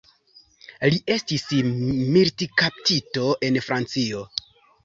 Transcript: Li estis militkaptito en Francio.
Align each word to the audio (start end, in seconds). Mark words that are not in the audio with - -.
Li 0.93 1.01
estis 1.15 1.45
militkaptito 2.05 3.29
en 3.51 3.63
Francio. 3.67 4.27